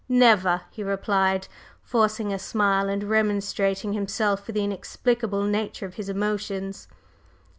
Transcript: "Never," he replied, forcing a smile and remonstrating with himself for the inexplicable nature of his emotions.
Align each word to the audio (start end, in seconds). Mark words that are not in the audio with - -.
"Never," 0.09 0.61
he 0.71 0.81
replied, 0.83 1.47
forcing 1.83 2.33
a 2.33 2.39
smile 2.39 2.89
and 2.89 3.03
remonstrating 3.03 3.91
with 3.91 3.97
himself 3.97 4.43
for 4.43 4.51
the 4.51 4.63
inexplicable 4.63 5.43
nature 5.43 5.85
of 5.85 5.93
his 5.93 6.09
emotions. 6.09 6.87